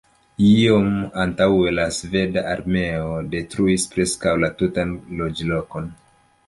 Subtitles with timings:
[0.43, 0.87] Iom
[1.23, 5.97] antaŭe la sveda armeo detruis preskaŭ la tutan loĝlokon.